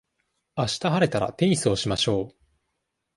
[0.55, 2.35] あした晴れたら、テニスをしましょう。